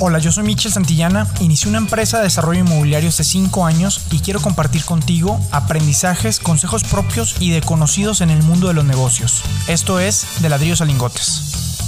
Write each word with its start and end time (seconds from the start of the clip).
Hola, 0.00 0.20
yo 0.20 0.30
soy 0.30 0.44
Michel 0.44 0.70
Santillana, 0.70 1.26
inicié 1.40 1.68
una 1.68 1.78
empresa 1.78 2.18
de 2.18 2.24
desarrollo 2.24 2.60
inmobiliario 2.60 3.08
hace 3.08 3.24
5 3.24 3.66
años 3.66 4.06
y 4.12 4.20
quiero 4.20 4.38
compartir 4.38 4.84
contigo 4.84 5.40
aprendizajes, 5.50 6.38
consejos 6.38 6.84
propios 6.84 7.34
y 7.40 7.50
de 7.50 7.62
conocidos 7.62 8.20
en 8.20 8.30
el 8.30 8.40
mundo 8.44 8.68
de 8.68 8.74
los 8.74 8.84
negocios. 8.84 9.42
Esto 9.66 9.98
es 9.98 10.40
De 10.40 10.50
Ladrillos 10.50 10.80
a 10.82 10.84
Lingotes. 10.84 11.80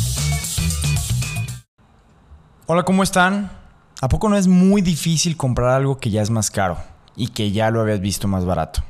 Hola, 2.67 2.83
¿cómo 2.83 3.04
están? 3.04 3.53
¿A 4.01 4.09
poco 4.09 4.29
no 4.29 4.37
es 4.37 4.49
muy 4.49 4.83
difícil 4.83 5.37
comprar 5.37 5.71
algo 5.71 6.01
que 6.01 6.11
ya 6.11 6.21
es 6.21 6.31
más 6.31 6.51
caro 6.51 6.79
y 7.15 7.29
que 7.29 7.53
ya 7.53 7.71
lo 7.71 7.81
habías 7.81 8.01
visto 8.01 8.27
más 8.27 8.45
barato? 8.45 8.83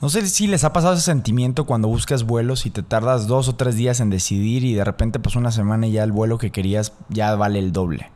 No 0.00 0.08
sé 0.08 0.26
si 0.26 0.46
les 0.46 0.64
ha 0.64 0.72
pasado 0.72 0.94
ese 0.94 1.02
sentimiento 1.02 1.66
cuando 1.66 1.88
buscas 1.88 2.22
vuelos 2.22 2.64
y 2.64 2.70
te 2.70 2.82
tardas 2.82 3.26
dos 3.26 3.48
o 3.48 3.56
tres 3.56 3.76
días 3.76 4.00
en 4.00 4.08
decidir 4.08 4.64
y 4.64 4.72
de 4.72 4.84
repente 4.84 5.20
pasó 5.20 5.38
una 5.38 5.52
semana 5.52 5.86
y 5.86 5.92
ya 5.92 6.02
el 6.02 6.12
vuelo 6.12 6.38
que 6.38 6.50
querías 6.50 6.94
ya 7.10 7.34
vale 7.34 7.58
el 7.58 7.72
doble 7.72 8.10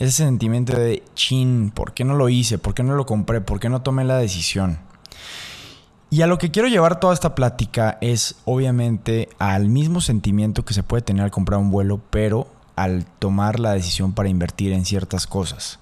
ese 0.00 0.24
sentimiento 0.24 0.72
de 0.72 1.02
chin, 1.14 1.70
¿por 1.74 1.92
qué 1.92 2.04
no 2.04 2.14
lo 2.14 2.30
hice? 2.30 2.58
¿Por 2.58 2.72
qué 2.72 2.82
no 2.82 2.94
lo 2.94 3.04
compré? 3.04 3.42
¿Por 3.42 3.60
qué 3.60 3.68
no 3.68 3.82
tomé 3.82 4.04
la 4.04 4.16
decisión? 4.16 4.78
Y 6.08 6.22
a 6.22 6.26
lo 6.26 6.38
que 6.38 6.50
quiero 6.50 6.68
llevar 6.68 6.98
toda 6.98 7.12
esta 7.12 7.34
plática 7.34 7.98
es 8.00 8.36
obviamente 8.46 9.28
al 9.38 9.68
mismo 9.68 10.00
sentimiento 10.00 10.64
que 10.64 10.74
se 10.74 10.82
puede 10.82 11.02
tener 11.02 11.22
al 11.22 11.30
comprar 11.30 11.60
un 11.60 11.70
vuelo, 11.70 12.00
pero 12.10 12.48
al 12.76 13.04
tomar 13.04 13.60
la 13.60 13.72
decisión 13.72 14.14
para 14.14 14.30
invertir 14.30 14.72
en 14.72 14.86
ciertas 14.86 15.26
cosas. 15.26 15.78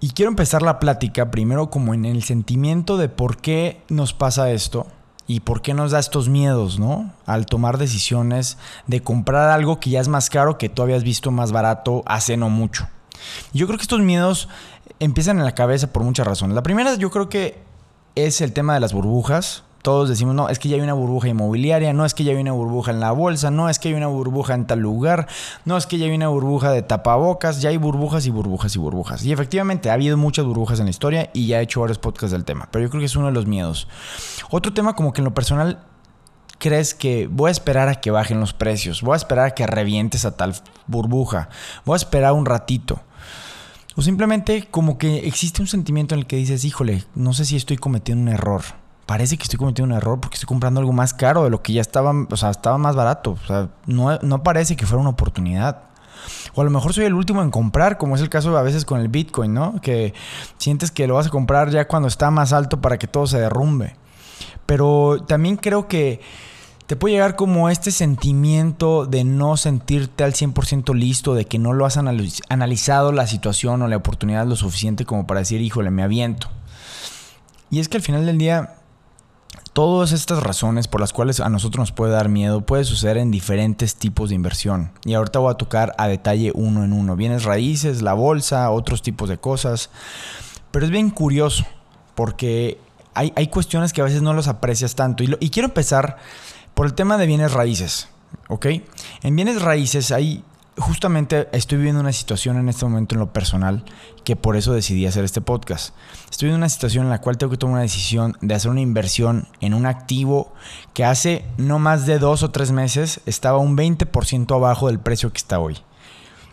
Y 0.00 0.10
quiero 0.10 0.30
empezar 0.30 0.60
la 0.60 0.78
plática 0.78 1.30
primero 1.30 1.70
como 1.70 1.94
en 1.94 2.04
el 2.04 2.22
sentimiento 2.22 2.98
de 2.98 3.08
por 3.08 3.38
qué 3.38 3.82
nos 3.88 4.12
pasa 4.12 4.52
esto 4.52 4.86
y 5.26 5.40
por 5.40 5.62
qué 5.62 5.72
nos 5.72 5.92
da 5.92 5.98
estos 5.98 6.28
miedos, 6.28 6.78
¿no? 6.78 7.10
Al 7.24 7.46
tomar 7.46 7.78
decisiones 7.78 8.58
de 8.86 9.00
comprar 9.02 9.50
algo 9.50 9.80
que 9.80 9.90
ya 9.90 10.00
es 10.00 10.08
más 10.08 10.28
caro 10.28 10.58
que 10.58 10.68
tú 10.68 10.82
habías 10.82 11.04
visto 11.04 11.30
más 11.30 11.52
barato 11.52 12.02
hace 12.06 12.36
no 12.36 12.50
mucho. 12.50 12.86
Yo 13.52 13.66
creo 13.66 13.78
que 13.78 13.82
estos 13.82 14.00
miedos 14.00 14.48
empiezan 15.00 15.38
en 15.38 15.44
la 15.44 15.54
cabeza 15.54 15.92
por 15.92 16.02
muchas 16.02 16.26
razones. 16.26 16.54
La 16.54 16.62
primera 16.62 16.94
yo 16.96 17.10
creo 17.10 17.28
que 17.28 17.62
es 18.14 18.40
el 18.40 18.52
tema 18.52 18.74
de 18.74 18.80
las 18.80 18.92
burbujas. 18.92 19.64
Todos 19.82 20.08
decimos, 20.08 20.34
no, 20.34 20.48
es 20.48 20.58
que 20.58 20.68
ya 20.68 20.74
hay 20.74 20.82
una 20.82 20.92
burbuja 20.92 21.28
inmobiliaria, 21.28 21.92
no 21.92 22.04
es 22.04 22.12
que 22.12 22.24
ya 22.24 22.32
hay 22.32 22.38
una 22.38 22.52
burbuja 22.52 22.90
en 22.90 22.98
la 22.98 23.12
bolsa, 23.12 23.52
no 23.52 23.68
es 23.68 23.78
que 23.78 23.88
hay 23.88 23.94
una 23.94 24.08
burbuja 24.08 24.54
en 24.54 24.66
tal 24.66 24.80
lugar, 24.80 25.28
no 25.64 25.76
es 25.76 25.86
que 25.86 25.98
ya 25.98 26.06
hay 26.06 26.14
una 26.14 26.28
burbuja 26.28 26.72
de 26.72 26.82
tapabocas, 26.82 27.62
ya 27.62 27.70
hay 27.70 27.76
burbujas 27.76 28.26
y 28.26 28.30
burbujas 28.30 28.74
y 28.74 28.78
burbujas. 28.78 29.24
Y 29.24 29.32
efectivamente 29.32 29.88
ha 29.88 29.92
habido 29.92 30.16
muchas 30.16 30.44
burbujas 30.44 30.80
en 30.80 30.86
la 30.86 30.90
historia 30.90 31.30
y 31.32 31.46
ya 31.46 31.60
he 31.60 31.62
hecho 31.62 31.80
varios 31.80 31.98
podcasts 31.98 32.32
del 32.32 32.44
tema, 32.44 32.68
pero 32.72 32.84
yo 32.84 32.90
creo 32.90 33.00
que 33.00 33.06
es 33.06 33.16
uno 33.16 33.26
de 33.26 33.32
los 33.32 33.46
miedos. 33.46 33.86
Otro 34.50 34.74
tema 34.74 34.96
como 34.96 35.12
que 35.12 35.20
en 35.20 35.26
lo 35.26 35.32
personal 35.32 35.78
crees 36.58 36.92
que 36.92 37.28
voy 37.30 37.48
a 37.48 37.52
esperar 37.52 37.88
a 37.88 38.00
que 38.00 38.10
bajen 38.10 38.40
los 38.40 38.52
precios, 38.52 39.02
voy 39.02 39.14
a 39.14 39.16
esperar 39.16 39.46
a 39.46 39.50
que 39.52 39.66
revientes 39.66 40.24
a 40.24 40.36
tal 40.36 40.54
burbuja, 40.88 41.48
voy 41.84 41.94
a 41.94 41.96
esperar 41.96 42.32
un 42.32 42.46
ratito. 42.46 43.00
O 43.98 44.02
simplemente 44.02 44.68
como 44.70 44.96
que 44.96 45.26
existe 45.26 45.60
un 45.60 45.66
sentimiento 45.66 46.14
en 46.14 46.20
el 46.20 46.26
que 46.28 46.36
dices, 46.36 46.64
híjole, 46.64 47.02
no 47.16 47.32
sé 47.32 47.44
si 47.44 47.56
estoy 47.56 47.78
cometiendo 47.78 48.22
un 48.22 48.28
error. 48.28 48.62
Parece 49.06 49.36
que 49.36 49.42
estoy 49.42 49.58
cometiendo 49.58 49.92
un 49.92 49.98
error 49.98 50.20
porque 50.20 50.36
estoy 50.36 50.46
comprando 50.46 50.78
algo 50.78 50.92
más 50.92 51.14
caro 51.14 51.42
de 51.42 51.50
lo 51.50 51.64
que 51.64 51.72
ya 51.72 51.80
estaba, 51.80 52.12
o 52.30 52.36
sea, 52.36 52.50
estaba 52.50 52.78
más 52.78 52.94
barato. 52.94 53.32
O 53.32 53.46
sea, 53.48 53.70
no, 53.86 54.16
no 54.22 54.44
parece 54.44 54.76
que 54.76 54.86
fuera 54.86 55.00
una 55.00 55.10
oportunidad. 55.10 55.80
O 56.54 56.60
a 56.60 56.64
lo 56.64 56.70
mejor 56.70 56.92
soy 56.92 57.06
el 57.06 57.14
último 57.14 57.42
en 57.42 57.50
comprar, 57.50 57.98
como 57.98 58.14
es 58.14 58.22
el 58.22 58.28
caso 58.28 58.56
a 58.56 58.62
veces 58.62 58.84
con 58.84 59.00
el 59.00 59.08
Bitcoin, 59.08 59.52
¿no? 59.52 59.80
Que 59.80 60.14
sientes 60.58 60.92
que 60.92 61.08
lo 61.08 61.14
vas 61.14 61.26
a 61.26 61.30
comprar 61.30 61.70
ya 61.70 61.88
cuando 61.88 62.06
está 62.06 62.30
más 62.30 62.52
alto 62.52 62.80
para 62.80 62.98
que 62.98 63.08
todo 63.08 63.26
se 63.26 63.40
derrumbe. 63.40 63.96
Pero 64.64 65.24
también 65.26 65.56
creo 65.56 65.88
que 65.88 66.20
te 66.88 66.96
puede 66.96 67.16
llegar 67.16 67.36
como 67.36 67.68
este 67.68 67.90
sentimiento 67.90 69.04
de 69.04 69.22
no 69.22 69.58
sentirte 69.58 70.24
al 70.24 70.32
100% 70.32 70.94
listo, 70.94 71.34
de 71.34 71.44
que 71.44 71.58
no 71.58 71.74
lo 71.74 71.84
has 71.84 71.98
analizado 71.98 73.12
la 73.12 73.26
situación 73.26 73.82
o 73.82 73.88
la 73.88 73.98
oportunidad 73.98 74.46
lo 74.46 74.56
suficiente 74.56 75.04
como 75.04 75.26
para 75.26 75.40
decir, 75.40 75.60
híjole, 75.60 75.90
me 75.90 76.02
aviento. 76.02 76.48
Y 77.70 77.80
es 77.80 77.90
que 77.90 77.98
al 77.98 78.02
final 78.02 78.24
del 78.24 78.38
día, 78.38 78.76
todas 79.74 80.12
estas 80.12 80.42
razones 80.42 80.88
por 80.88 81.02
las 81.02 81.12
cuales 81.12 81.40
a 81.40 81.50
nosotros 81.50 81.80
nos 81.82 81.92
puede 81.92 82.14
dar 82.14 82.30
miedo 82.30 82.62
puede 82.62 82.84
suceder 82.84 83.18
en 83.18 83.30
diferentes 83.30 83.96
tipos 83.96 84.30
de 84.30 84.36
inversión. 84.36 84.90
Y 85.04 85.12
ahorita 85.12 85.40
voy 85.40 85.50
a 85.50 85.58
tocar 85.58 85.94
a 85.98 86.08
detalle 86.08 86.52
uno 86.54 86.84
en 86.84 86.94
uno. 86.94 87.16
Bienes 87.16 87.44
raíces, 87.44 88.00
la 88.00 88.14
bolsa, 88.14 88.70
otros 88.70 89.02
tipos 89.02 89.28
de 89.28 89.36
cosas. 89.36 89.90
Pero 90.70 90.86
es 90.86 90.90
bien 90.90 91.10
curioso 91.10 91.66
porque 92.14 92.78
hay, 93.12 93.48
cuestiones 93.48 93.92
que 93.92 94.00
a 94.00 94.04
veces 94.04 94.22
no 94.22 94.32
los 94.32 94.48
aprecias 94.48 94.94
tanto. 94.94 95.22
Y 95.22 95.50
quiero 95.50 95.68
empezar 95.68 96.16
por 96.78 96.86
el 96.86 96.94
tema 96.94 97.18
de 97.18 97.26
bienes 97.26 97.54
raíces, 97.54 98.06
¿ok? 98.46 98.66
En 99.24 99.34
bienes 99.34 99.60
raíces 99.60 100.12
hay, 100.12 100.44
justamente 100.76 101.48
estoy 101.50 101.78
viviendo 101.78 102.00
una 102.00 102.12
situación 102.12 102.56
en 102.56 102.68
este 102.68 102.84
momento 102.84 103.16
en 103.16 103.18
lo 103.18 103.32
personal 103.32 103.84
que 104.22 104.36
por 104.36 104.54
eso 104.54 104.72
decidí 104.72 105.04
hacer 105.04 105.24
este 105.24 105.40
podcast. 105.40 105.92
Estoy 106.30 106.46
viviendo 106.46 106.58
una 106.58 106.68
situación 106.68 107.06
en 107.06 107.10
la 107.10 107.20
cual 107.20 107.36
tengo 107.36 107.50
que 107.50 107.56
tomar 107.56 107.72
una 107.72 107.82
decisión 107.82 108.36
de 108.42 108.54
hacer 108.54 108.70
una 108.70 108.80
inversión 108.80 109.48
en 109.60 109.74
un 109.74 109.86
activo 109.86 110.52
que 110.94 111.04
hace 111.04 111.44
no 111.56 111.80
más 111.80 112.06
de 112.06 112.20
dos 112.20 112.44
o 112.44 112.52
tres 112.52 112.70
meses 112.70 113.22
estaba 113.26 113.58
un 113.58 113.76
20% 113.76 114.54
abajo 114.54 114.86
del 114.86 115.00
precio 115.00 115.32
que 115.32 115.38
está 115.38 115.58
hoy. 115.58 115.78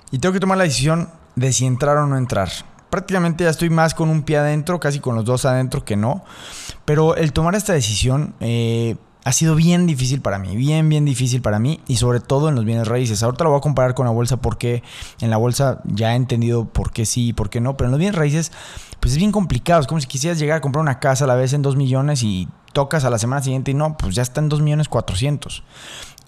Y 0.10 0.18
tengo 0.18 0.34
que 0.34 0.40
tomar 0.40 0.58
la 0.58 0.64
decisión 0.64 1.12
de 1.36 1.54
si 1.54 1.68
entrar 1.68 1.98
o 1.98 2.08
no 2.08 2.18
entrar 2.18 2.50
prácticamente 2.90 3.44
ya 3.44 3.50
estoy 3.50 3.70
más 3.70 3.94
con 3.94 4.08
un 4.08 4.24
pie 4.24 4.38
adentro, 4.38 4.80
casi 4.80 5.02
con 5.02 5.16
los 5.16 5.26
dos 5.26 5.44
adentro 5.44 5.84
que 5.84 5.98
no. 5.98 6.24
Pero 6.86 7.18
el 7.18 7.34
tomar 7.34 7.54
esta 7.54 7.74
decisión 7.74 8.36
eh, 8.40 8.96
ha 9.26 9.32
sido 9.32 9.56
bien 9.56 9.88
difícil 9.88 10.22
para 10.22 10.38
mí, 10.38 10.56
bien, 10.56 10.88
bien 10.88 11.04
difícil 11.04 11.42
para 11.42 11.58
mí 11.58 11.80
y 11.88 11.96
sobre 11.96 12.20
todo 12.20 12.48
en 12.48 12.54
los 12.54 12.64
bienes 12.64 12.88
raíces. 12.88 13.24
Ahorita 13.24 13.44
lo 13.44 13.50
voy 13.50 13.58
a 13.58 13.62
comparar 13.62 13.96
con 13.96 14.06
la 14.06 14.12
bolsa 14.12 14.38
porque 14.38 14.84
en 15.20 15.32
la 15.32 15.38
bolsa 15.38 15.82
ya 15.84 16.14
he 16.14 16.16
entendido 16.16 16.66
por 16.66 16.92
qué 16.92 17.08
sí 17.08 17.30
y 17.30 17.34
por 17.34 17.50
qué 17.50 17.60
no, 17.60 17.76
pero 17.76 17.88
en 17.88 17.92
los 17.92 18.00
bienes 18.00 18.16
raíces 18.16 18.52
pues 19.00 19.14
es 19.14 19.18
bien 19.18 19.32
complicado. 19.32 19.82
Es 19.82 19.88
como 19.88 20.00
si 20.00 20.06
quisieras 20.06 20.38
llegar 20.38 20.58
a 20.58 20.62
comprar 20.62 20.84
una 20.84 21.00
casa 21.00 21.24
a 21.24 21.28
la 21.28 21.34
vez 21.34 21.54
en 21.54 21.64
2 21.64 21.76
millones 21.76 22.22
y 22.22 22.48
tocas 22.72 23.04
a 23.04 23.10
la 23.10 23.18
semana 23.18 23.42
siguiente 23.42 23.72
y 23.72 23.74
no, 23.74 23.98
pues 23.98 24.14
ya 24.14 24.22
está 24.22 24.42
en 24.42 24.50
2 24.50 24.62
millones 24.62 24.90
400. 24.90 25.64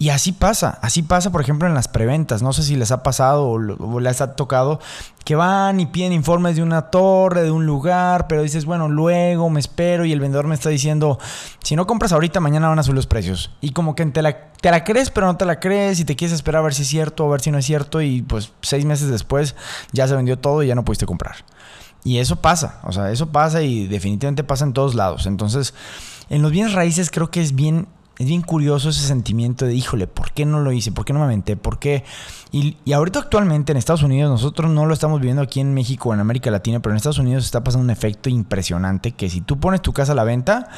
Y 0.00 0.10
así 0.10 0.30
pasa, 0.30 0.78
así 0.80 1.02
pasa 1.02 1.32
por 1.32 1.40
ejemplo 1.40 1.66
en 1.66 1.74
las 1.74 1.88
preventas, 1.88 2.40
no 2.40 2.52
sé 2.52 2.62
si 2.62 2.76
les 2.76 2.92
ha 2.92 3.02
pasado 3.02 3.48
o, 3.48 4.00
les 4.00 4.20
ha 4.20 4.36
tocado 4.36 4.78
que 5.24 5.34
van 5.34 5.80
y 5.80 5.86
piden 5.86 6.12
informes 6.12 6.54
de 6.54 6.62
una 6.62 6.82
torre, 6.82 7.42
de 7.42 7.50
un 7.50 7.66
lugar, 7.66 8.28
pero 8.28 8.42
dices, 8.42 8.64
bueno, 8.64 8.88
luego 8.88 9.50
me 9.50 9.58
espero 9.58 10.04
y 10.04 10.12
el 10.12 10.20
vendedor 10.20 10.46
me 10.46 10.54
está 10.54 10.68
diciendo, 10.68 11.18
si 11.64 11.74
no 11.74 11.86
compras 11.86 12.12
ahorita, 12.12 12.38
mañana 12.38 12.68
van 12.68 12.78
a 12.78 12.84
subir 12.84 12.94
los 12.94 13.08
precios. 13.08 13.50
Y 13.60 13.72
como 13.72 13.96
que 13.96 14.06
te 14.06 14.22
la, 14.22 14.52
te 14.52 14.70
la 14.70 14.84
crees, 14.84 15.10
pero 15.10 15.26
no 15.26 15.36
te 15.36 15.44
la 15.44 15.58
crees 15.58 15.98
y 15.98 16.04
te 16.04 16.14
quieres 16.14 16.32
esperar 16.32 16.60
a 16.60 16.62
ver 16.62 16.74
si 16.74 16.82
es 16.82 16.88
cierto, 16.88 17.24
a 17.24 17.28
ver 17.28 17.40
si 17.40 17.50
no 17.50 17.58
es 17.58 17.66
cierto 17.66 18.00
y 18.00 18.22
pues 18.22 18.52
seis 18.62 18.84
meses 18.84 19.08
después 19.10 19.56
ya 19.92 20.06
se 20.06 20.14
vendió 20.14 20.38
todo 20.38 20.62
y 20.62 20.68
ya 20.68 20.76
no 20.76 20.84
pudiste 20.84 21.06
comprar. 21.06 21.36
Y 22.04 22.18
eso 22.18 22.36
pasa, 22.36 22.80
o 22.84 22.92
sea, 22.92 23.10
eso 23.10 23.30
pasa 23.30 23.62
y 23.62 23.88
definitivamente 23.88 24.44
pasa 24.44 24.64
en 24.64 24.72
todos 24.72 24.94
lados. 24.94 25.26
Entonces, 25.26 25.74
en 26.30 26.40
los 26.40 26.52
bienes 26.52 26.72
raíces 26.72 27.10
creo 27.10 27.30
que 27.30 27.42
es 27.42 27.54
bien 27.54 27.88
es 28.18 28.26
bien 28.26 28.42
curioso 28.42 28.88
ese 28.88 29.06
sentimiento 29.06 29.64
de, 29.64 29.74
híjole, 29.74 30.06
¿por 30.06 30.32
qué 30.32 30.44
no 30.44 30.60
lo 30.60 30.72
hice? 30.72 30.90
¿Por 30.90 31.04
qué 31.04 31.12
no 31.12 31.20
me 31.20 31.26
aventé? 31.26 31.56
¿Por 31.56 31.78
qué? 31.78 32.04
Y, 32.50 32.76
ahorita 32.92 33.18
actualmente 33.18 33.72
en 33.72 33.78
Estados 33.78 34.02
Unidos, 34.02 34.30
nosotros 34.30 34.70
no 34.70 34.86
lo 34.86 34.94
estamos 34.94 35.20
viviendo 35.20 35.42
aquí 35.42 35.60
en 35.60 35.74
México 35.74 36.08
o 36.08 36.14
en 36.14 36.20
América 36.20 36.50
Latina, 36.50 36.80
pero 36.80 36.92
en 36.92 36.96
Estados 36.96 37.18
Unidos 37.18 37.44
está 37.44 37.62
pasando 37.62 37.84
un 37.84 37.90
efecto 37.90 38.30
impresionante 38.30 39.12
que 39.12 39.28
si 39.28 39.40
tú 39.40 39.60
pones 39.60 39.82
tu 39.82 39.92
casa 39.92 40.12
a 40.12 40.14
la 40.14 40.24
venta, 40.24 40.68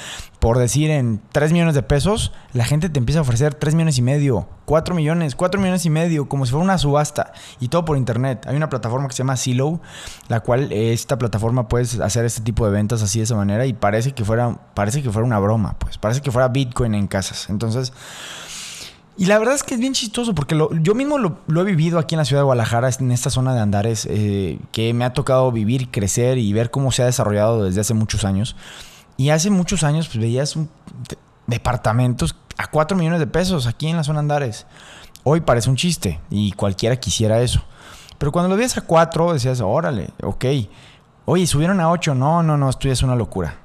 por 0.41 0.59
decir 0.59 0.91
en 0.91 1.21
3 1.31 1.53
millones 1.53 1.75
de 1.75 1.83
pesos, 1.83 2.33
la 2.53 2.65
gente 2.65 2.89
te 2.89 2.99
empieza 2.99 3.21
a 3.21 3.23
ofrecer 3.23 3.55
3 3.55 3.75
millones 3.75 3.99
y 3.99 4.03
medio, 4.03 4.49
4 4.65 4.95
millones, 4.95 5.37
4 5.37 5.61
millones 5.61 5.87
y 5.87 5.91
medio, 5.91 6.29
como 6.29 6.45
si 6.45 6.51
fuera 6.51 6.65
una 6.65 6.79
subasta. 6.79 7.33
Y 7.61 7.69
todo 7.69 7.85
por 7.85 7.97
internet. 7.97 8.47
Hay 8.49 8.57
una 8.57 8.69
plataforma 8.69 9.07
que 9.07 9.15
se 9.15 9.19
llama 9.19 9.37
Zillow, 9.37 9.81
la 10.29 10.41
cual 10.41 10.73
esta 10.73 11.19
plataforma 11.19 11.69
puedes 11.69 12.01
hacer 12.01 12.25
este 12.25 12.41
tipo 12.41 12.67
de 12.67 12.73
ventas 12.73 13.03
así 13.03 13.21
de 13.21 13.25
esa 13.25 13.37
manera 13.37 13.67
y 13.67 13.75
parece 13.75 14.13
que 14.13 14.25
fuera, 14.25 14.59
parece 14.75 15.03
que 15.03 15.11
fuera 15.11 15.27
una 15.27 15.39
broma, 15.39 15.77
pues 15.79 15.99
parece 15.99 16.21
que 16.21 16.33
fuera 16.33 16.49
Bitcoin 16.49 16.95
en 16.95 17.07
casas. 17.07 17.49
Entonces... 17.49 17.93
Y 19.21 19.27
la 19.27 19.39
verdad 19.39 19.55
es 19.55 19.63
que 19.63 19.75
es 19.75 19.81
bien 19.81 19.93
chistoso 19.93 20.35
porque 20.35 20.59
yo 20.81 20.95
mismo 20.95 21.19
lo, 21.19 21.61
he 21.61 21.65
vivido 21.65 21.99
aquí 21.99 22.15
en 22.15 22.21
la 22.21 22.25
ciudad 22.25 22.41
de 22.41 22.45
Guadalajara, 22.47 22.89
en 22.89 23.13
esta 23.13 23.29
zona 23.29 23.53
de 23.53 23.61
Andares, 23.61 24.09
eh, 24.11 24.59
que 24.73 24.95
me 24.95 25.05
ha 25.05 25.13
tocado 25.13 25.53
vivir, 25.53 25.91
crecer 25.91 26.39
y 26.39 26.51
ver 26.55 26.71
cómo 26.71 26.91
se 26.91 27.03
ha 27.03 27.05
desarrollado 27.05 27.65
desde 27.65 27.83
hace 27.83 27.93
muchos 27.93 28.25
años. 28.25 28.57
Y 29.19 29.29
hace 29.29 29.51
muchos 29.51 29.85
años 29.85 30.09
pues, 30.09 30.21
veías 30.21 30.57
departamentos 31.47 32.35
a 32.57 32.71
4 32.71 32.97
millones 32.97 33.21
de 33.21 33.27
pesos 33.27 33.67
aquí 33.67 33.89
en 33.89 33.97
la 33.97 34.05
zona 34.05 34.21
Andares. 34.21 34.65
Hoy 35.23 35.43
parece 35.43 35.69
un 35.69 35.77
chiste 35.77 36.19
y 36.31 36.53
cualquiera 36.53 36.97
quisiera 36.97 37.43
eso. 37.43 37.63
Pero 38.17 38.33
cuando 38.33 38.49
lo 38.49 38.57
veías 38.57 38.79
a 38.79 38.81
4 38.81 39.35
decías, 39.35 39.61
órale, 39.61 40.15
ok. 40.23 40.47
Oye, 41.27 41.47
subieron 41.47 41.79
a 41.81 41.91
8. 41.91 42.15
No, 42.15 42.43
no, 42.43 42.57
no, 42.57 42.71
esto 42.71 42.89
ya 42.89 42.95
es 42.95 43.03
una 43.03 43.17
locura. 43.17 43.59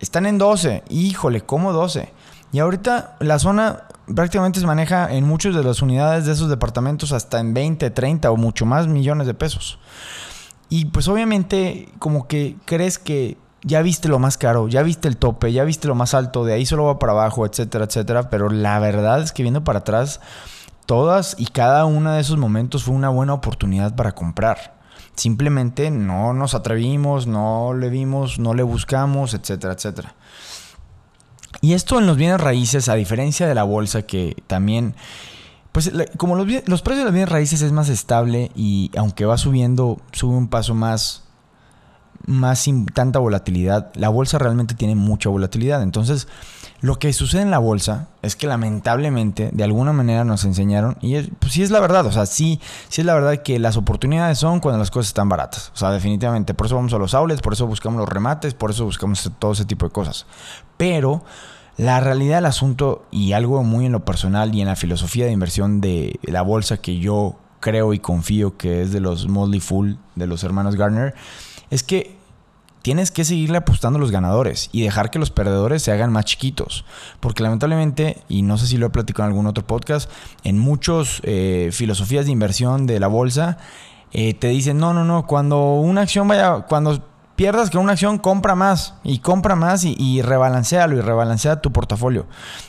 Están 0.00 0.26
en 0.26 0.38
12. 0.38 0.82
Híjole, 0.88 1.42
¿cómo 1.42 1.72
12? 1.72 2.12
Y 2.52 2.58
ahorita 2.58 3.16
la 3.20 3.38
zona 3.38 3.82
prácticamente 4.14 4.60
se 4.60 4.66
maneja 4.66 5.12
en 5.12 5.24
muchas 5.26 5.54
de 5.54 5.64
las 5.64 5.82
unidades 5.82 6.26
de 6.26 6.32
esos 6.32 6.48
departamentos 6.48 7.12
hasta 7.12 7.40
en 7.40 7.54
20, 7.54 7.90
30 7.90 8.30
o 8.30 8.36
mucho 8.36 8.66
más 8.66 8.86
millones 8.86 9.26
de 9.26 9.34
pesos. 9.34 9.78
Y 10.68 10.86
pues 10.86 11.08
obviamente 11.08 11.88
como 11.98 12.26
que 12.26 12.56
crees 12.64 12.98
que 12.98 13.36
ya 13.62 13.82
viste 13.82 14.08
lo 14.08 14.18
más 14.18 14.38
caro, 14.38 14.68
ya 14.68 14.82
viste 14.82 15.08
el 15.08 15.16
tope, 15.16 15.52
ya 15.52 15.64
viste 15.64 15.88
lo 15.88 15.94
más 15.94 16.14
alto, 16.14 16.44
de 16.44 16.54
ahí 16.54 16.66
solo 16.66 16.84
va 16.84 16.98
para 16.98 17.12
abajo, 17.12 17.46
etcétera, 17.46 17.86
etcétera. 17.86 18.30
Pero 18.30 18.48
la 18.48 18.78
verdad 18.78 19.22
es 19.22 19.32
que 19.32 19.42
viendo 19.42 19.64
para 19.64 19.80
atrás, 19.80 20.20
todas 20.86 21.34
y 21.38 21.46
cada 21.46 21.84
uno 21.84 22.12
de 22.12 22.20
esos 22.20 22.36
momentos 22.36 22.84
fue 22.84 22.94
una 22.94 23.08
buena 23.08 23.34
oportunidad 23.34 23.96
para 23.96 24.12
comprar. 24.12 24.76
Simplemente 25.16 25.90
no 25.90 26.32
nos 26.32 26.54
atrevimos, 26.54 27.26
no 27.26 27.74
le 27.74 27.88
vimos, 27.88 28.38
no 28.38 28.54
le 28.54 28.62
buscamos, 28.62 29.34
etcétera, 29.34 29.72
etcétera. 29.72 30.14
Y 31.60 31.74
esto 31.74 31.98
en 31.98 32.06
los 32.06 32.16
bienes 32.16 32.40
raíces, 32.40 32.88
a 32.88 32.94
diferencia 32.94 33.46
de 33.46 33.54
la 33.54 33.64
bolsa 33.64 34.02
que 34.02 34.36
también, 34.46 34.94
pues 35.72 35.92
como 36.16 36.36
los, 36.36 36.46
los 36.66 36.82
precios 36.82 37.00
de 37.00 37.04
los 37.04 37.12
bienes 37.12 37.28
raíces 37.28 37.62
es 37.62 37.72
más 37.72 37.88
estable 37.88 38.50
y 38.54 38.90
aunque 38.96 39.26
va 39.26 39.38
subiendo, 39.38 40.00
sube 40.12 40.34
un 40.34 40.48
paso 40.48 40.74
más 40.74 41.25
más 42.26 42.58
sin 42.58 42.86
tanta 42.86 43.18
volatilidad. 43.18 43.92
La 43.94 44.08
bolsa 44.08 44.38
realmente 44.38 44.74
tiene 44.74 44.94
mucha 44.94 45.28
volatilidad. 45.28 45.82
Entonces, 45.82 46.28
lo 46.80 46.98
que 46.98 47.12
sucede 47.12 47.42
en 47.42 47.50
la 47.50 47.58
bolsa 47.58 48.08
es 48.22 48.36
que 48.36 48.46
lamentablemente, 48.46 49.50
de 49.52 49.64
alguna 49.64 49.92
manera 49.92 50.24
nos 50.24 50.44
enseñaron, 50.44 50.98
y 51.00 51.20
pues 51.22 51.52
sí 51.52 51.62
es 51.62 51.70
la 51.70 51.80
verdad, 51.80 52.04
o 52.06 52.12
sea, 52.12 52.26
sí, 52.26 52.60
sí 52.88 53.00
es 53.00 53.06
la 53.06 53.14
verdad 53.14 53.42
que 53.42 53.58
las 53.58 53.76
oportunidades 53.76 54.38
son 54.38 54.60
cuando 54.60 54.78
las 54.78 54.90
cosas 54.90 55.08
están 55.08 55.28
baratas. 55.28 55.72
O 55.74 55.78
sea, 55.78 55.90
definitivamente, 55.90 56.52
por 56.52 56.66
eso 56.66 56.76
vamos 56.76 56.92
a 56.92 56.98
los 56.98 57.14
outlets, 57.14 57.40
por 57.40 57.54
eso 57.54 57.66
buscamos 57.66 57.98
los 57.98 58.08
remates, 58.08 58.54
por 58.54 58.70
eso 58.70 58.84
buscamos 58.84 59.30
todo 59.38 59.52
ese 59.52 59.64
tipo 59.64 59.86
de 59.86 59.92
cosas. 59.92 60.26
Pero 60.76 61.24
la 61.76 62.00
realidad 62.00 62.36
del 62.36 62.46
asunto, 62.46 63.06
y 63.10 63.32
algo 63.32 63.62
muy 63.62 63.86
en 63.86 63.92
lo 63.92 64.04
personal 64.04 64.54
y 64.54 64.60
en 64.60 64.68
la 64.68 64.76
filosofía 64.76 65.26
de 65.26 65.32
inversión 65.32 65.80
de 65.80 66.20
la 66.22 66.42
bolsa 66.42 66.76
que 66.76 66.98
yo 66.98 67.36
creo 67.60 67.94
y 67.94 67.98
confío 67.98 68.56
que 68.56 68.82
es 68.82 68.92
de 68.92 69.00
los 69.00 69.28
Motley 69.28 69.60
Fool, 69.60 69.98
de 70.14 70.26
los 70.26 70.44
hermanos 70.44 70.76
Garner, 70.76 71.14
es 71.70 71.82
que 71.82 72.15
tienes 72.86 73.10
que 73.10 73.24
seguirle 73.24 73.58
apostando 73.58 73.96
a 73.96 74.00
los 74.00 74.12
ganadores 74.12 74.70
y 74.70 74.82
dejar 74.82 75.10
que 75.10 75.18
los 75.18 75.32
perdedores 75.32 75.82
se 75.82 75.90
hagan 75.90 76.12
más 76.12 76.24
chiquitos. 76.24 76.84
Porque 77.18 77.42
lamentablemente, 77.42 78.22
y 78.28 78.42
no 78.42 78.58
sé 78.58 78.68
si 78.68 78.76
lo 78.76 78.86
he 78.86 78.90
platicado 78.90 79.28
en 79.28 79.32
algún 79.32 79.48
otro 79.48 79.66
podcast, 79.66 80.08
en 80.44 80.60
muchas 80.60 81.20
eh, 81.24 81.70
filosofías 81.72 82.26
de 82.26 82.30
inversión 82.30 82.86
de 82.86 83.00
la 83.00 83.08
bolsa, 83.08 83.58
eh, 84.12 84.34
te 84.34 84.46
dicen, 84.46 84.78
no, 84.78 84.94
no, 84.94 85.04
no, 85.04 85.26
cuando 85.26 85.74
una 85.74 86.02
acción 86.02 86.28
vaya, 86.28 86.60
cuando 86.68 87.02
pierdas 87.34 87.70
con 87.70 87.80
una 87.80 87.94
acción, 87.94 88.18
compra 88.18 88.54
más 88.54 88.94
y 89.02 89.18
compra 89.18 89.56
más 89.56 89.82
y, 89.82 89.96
y 89.98 90.22
rebalancealo 90.22 90.96
y 90.96 91.00
rebalancea 91.00 91.60
tu 91.60 91.72
portafolio. 91.72 92.26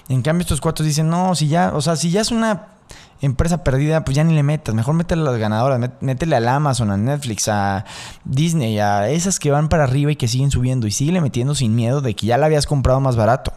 En 0.10 0.24
cambio, 0.24 0.42
estos 0.42 0.62
cuatro 0.62 0.84
dicen, 0.84 1.12
no, 1.12 1.36
si 1.36 1.48
ya, 1.48 1.74
o 1.76 1.82
sea, 1.82 1.96
si 1.96 2.10
ya 2.10 2.22
es 2.22 2.32
una 2.32 2.77
empresa 3.22 3.64
perdida, 3.64 4.04
pues 4.04 4.16
ya 4.16 4.24
ni 4.24 4.34
le 4.34 4.44
metas. 4.44 4.76
Mejor 4.76 4.94
métele 4.94 5.22
a 5.24 5.26
las 5.26 5.38
ganadoras, 5.38 5.92
métele 6.02 6.36
al 6.36 6.48
Amazon, 6.48 6.92
a 6.92 6.98
Netflix, 6.98 7.48
a 7.48 7.86
Disney, 8.24 8.80
a 8.80 9.10
esas 9.10 9.40
que 9.40 9.52
van 9.52 9.70
para 9.70 9.84
arriba 9.84 10.12
y 10.12 10.16
que 10.16 10.28
siguen 10.28 10.52
subiendo. 10.52 10.88
Y 10.88 10.92
sigue 10.92 11.20
metiendo 11.22 11.56
sin 11.56 11.76
miedo 11.76 12.02
de 12.02 12.16
que 12.16 12.28
ya 12.28 12.38
la 12.38 12.46
habías 12.46 12.68
comprado 12.68 13.00
más 13.00 13.16
barato. 13.16 13.54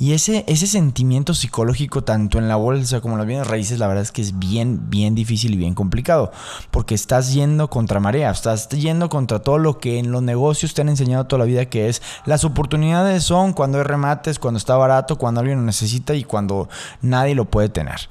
Y 0.00 0.12
ese, 0.12 0.44
ese 0.46 0.68
sentimiento 0.68 1.34
psicológico, 1.34 2.04
tanto 2.04 2.38
en 2.38 2.46
la 2.46 2.54
bolsa 2.54 3.00
como 3.00 3.14
en 3.14 3.18
las 3.18 3.26
bienes 3.26 3.46
raíces, 3.48 3.80
la 3.80 3.88
verdad 3.88 4.04
es 4.04 4.12
que 4.12 4.22
es 4.22 4.38
bien, 4.38 4.88
bien 4.90 5.16
difícil 5.16 5.54
y 5.54 5.56
bien 5.56 5.74
complicado. 5.74 6.30
Porque 6.70 6.94
estás 6.94 7.32
yendo 7.32 7.68
contra 7.68 7.98
marea, 7.98 8.30
estás 8.30 8.68
yendo 8.68 9.08
contra 9.08 9.40
todo 9.40 9.58
lo 9.58 9.80
que 9.80 9.98
en 9.98 10.12
los 10.12 10.22
negocios 10.22 10.72
te 10.72 10.82
han 10.82 10.88
enseñado 10.88 11.26
toda 11.26 11.40
la 11.40 11.46
vida, 11.46 11.66
que 11.66 11.88
es 11.88 12.00
las 12.26 12.44
oportunidades 12.44 13.24
son 13.24 13.52
cuando 13.52 13.78
hay 13.78 13.84
remates, 13.84 14.38
cuando 14.38 14.58
está 14.58 14.76
barato, 14.76 15.18
cuando 15.18 15.40
alguien 15.40 15.58
lo 15.58 15.64
necesita 15.64 16.14
y 16.14 16.22
cuando 16.22 16.68
nadie 17.02 17.34
lo 17.34 17.46
puede 17.46 17.68
tener. 17.68 18.08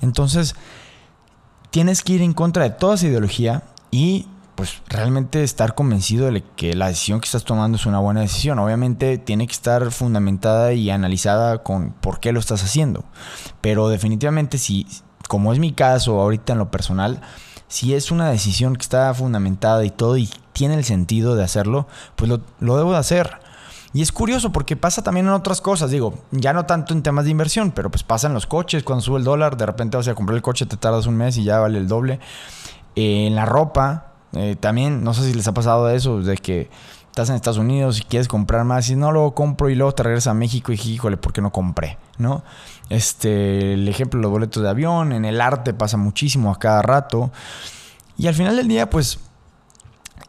Entonces, 0.00 0.56
tienes 1.70 2.02
que 2.02 2.14
ir 2.14 2.22
en 2.22 2.32
contra 2.32 2.64
de 2.64 2.70
toda 2.70 2.96
esa 2.96 3.06
ideología 3.06 3.62
y 3.92 4.26
pues 4.58 4.82
realmente 4.88 5.44
estar 5.44 5.76
convencido 5.76 6.32
de 6.32 6.42
que 6.56 6.74
la 6.74 6.88
decisión 6.88 7.20
que 7.20 7.26
estás 7.26 7.44
tomando 7.44 7.76
es 7.76 7.86
una 7.86 8.00
buena 8.00 8.22
decisión. 8.22 8.58
Obviamente 8.58 9.16
tiene 9.16 9.46
que 9.46 9.52
estar 9.52 9.92
fundamentada 9.92 10.72
y 10.72 10.90
analizada 10.90 11.62
con 11.62 11.92
por 11.92 12.18
qué 12.18 12.32
lo 12.32 12.40
estás 12.40 12.64
haciendo. 12.64 13.04
Pero 13.60 13.88
definitivamente 13.88 14.58
si, 14.58 14.84
como 15.28 15.52
es 15.52 15.60
mi 15.60 15.72
caso 15.72 16.20
ahorita 16.20 16.54
en 16.54 16.58
lo 16.58 16.72
personal, 16.72 17.20
si 17.68 17.94
es 17.94 18.10
una 18.10 18.30
decisión 18.30 18.74
que 18.74 18.82
está 18.82 19.14
fundamentada 19.14 19.84
y 19.84 19.90
todo 19.90 20.16
y 20.16 20.28
tiene 20.54 20.74
el 20.74 20.82
sentido 20.82 21.36
de 21.36 21.44
hacerlo, 21.44 21.86
pues 22.16 22.28
lo, 22.28 22.40
lo 22.58 22.76
debo 22.78 22.90
de 22.90 22.98
hacer. 22.98 23.38
Y 23.92 24.02
es 24.02 24.10
curioso 24.10 24.50
porque 24.50 24.74
pasa 24.74 25.02
también 25.02 25.28
en 25.28 25.34
otras 25.34 25.60
cosas, 25.60 25.92
digo, 25.92 26.18
ya 26.32 26.52
no 26.52 26.66
tanto 26.66 26.94
en 26.94 27.04
temas 27.04 27.26
de 27.26 27.30
inversión, 27.30 27.70
pero 27.70 27.92
pues 27.92 28.02
pasa 28.02 28.26
en 28.26 28.34
los 28.34 28.48
coches, 28.48 28.82
cuando 28.82 29.02
sube 29.02 29.18
el 29.18 29.24
dólar, 29.24 29.56
de 29.56 29.66
repente 29.66 29.96
vas 29.96 30.08
a 30.08 30.16
comprar 30.16 30.34
el 30.34 30.42
coche, 30.42 30.66
te 30.66 30.76
tardas 30.76 31.06
un 31.06 31.16
mes 31.16 31.36
y 31.36 31.44
ya 31.44 31.60
vale 31.60 31.78
el 31.78 31.86
doble. 31.86 32.18
Eh, 32.96 33.28
en 33.28 33.36
la 33.36 33.44
ropa, 33.44 34.08
eh, 34.32 34.56
también, 34.58 35.02
no 35.02 35.14
sé 35.14 35.24
si 35.24 35.34
les 35.34 35.46
ha 35.48 35.54
pasado 35.54 35.88
eso, 35.90 36.22
de 36.22 36.36
que 36.36 36.70
estás 37.06 37.30
en 37.30 37.36
Estados 37.36 37.58
Unidos 37.58 37.98
y 37.98 38.02
quieres 38.02 38.28
comprar 38.28 38.64
más 38.64 38.88
y 38.90 38.96
no, 38.96 39.10
luego 39.10 39.34
compro 39.34 39.68
y 39.70 39.74
luego 39.74 39.92
te 39.92 40.04
regresas 40.04 40.28
a 40.28 40.34
México 40.34 40.72
y 40.72 40.76
híjole, 40.76 41.16
¿por 41.16 41.32
qué 41.32 41.40
no 41.40 41.50
compré? 41.50 41.98
¿No? 42.18 42.44
Este, 42.90 43.74
el 43.74 43.88
ejemplo, 43.88 44.20
los 44.20 44.30
boletos 44.30 44.62
de 44.62 44.68
avión, 44.68 45.12
en 45.12 45.24
el 45.24 45.40
arte 45.40 45.74
pasa 45.74 45.96
muchísimo 45.96 46.52
a 46.52 46.58
cada 46.58 46.82
rato. 46.82 47.30
Y 48.16 48.26
al 48.26 48.34
final 48.34 48.56
del 48.56 48.68
día, 48.68 48.88
pues 48.88 49.18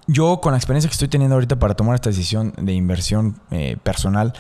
yo 0.08 0.42
con 0.42 0.54
la 0.54 0.58
experiencia 0.58 0.90
que 0.90 0.94
estoy 0.94 1.08
teniendo 1.08 1.36
ahorita 1.36 1.58
para 1.58 1.76
tomar 1.76 1.96
esta 1.96 2.10
decisión 2.10 2.54
de 2.58 2.74
inversión 2.74 3.40
eh, 3.52 3.78
personal, 3.84 4.34